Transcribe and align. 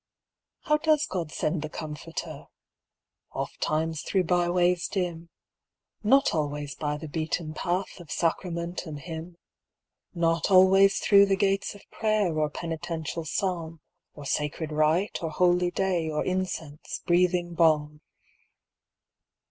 414 0.65 0.89
THE 0.89 0.89
COMFORTER 0.89 0.89
How 0.89 0.95
does 0.95 1.05
God 1.05 1.31
send 1.31 1.61
the 1.61 1.69
Comforter? 1.69 2.47
Ofttimes 3.33 4.01
through 4.01 4.23
byways 4.23 4.87
dim; 4.87 5.29
Not 6.03 6.33
always 6.33 6.73
by 6.73 6.97
the 6.97 7.07
beaten 7.07 7.53
path 7.53 7.99
Of 7.99 8.09
sacrament 8.09 8.87
and 8.87 8.99
hymn; 8.99 9.37
Not 10.15 10.49
always 10.49 10.97
through 10.97 11.27
the 11.27 11.35
gates 11.35 11.75
of 11.75 11.83
prayer, 11.91 12.35
Or 12.39 12.49
penitential 12.49 13.25
psalm, 13.25 13.79
Or 14.15 14.25
sacred 14.25 14.71
rite, 14.71 15.19
or 15.21 15.29
holy 15.29 15.69
day. 15.69 16.09
Or 16.09 16.25
incense, 16.25 17.01
breathing 17.05 17.53
balm. 17.53 18.01